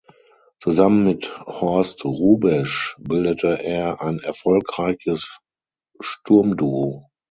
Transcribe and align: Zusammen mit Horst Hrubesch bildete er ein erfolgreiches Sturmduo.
Zusammen 0.59 1.03
mit 1.05 1.29
Horst 1.45 2.05
Hrubesch 2.05 2.95
bildete 2.97 3.63
er 3.63 4.01
ein 4.01 4.17
erfolgreiches 4.17 5.41
Sturmduo. 5.99 7.05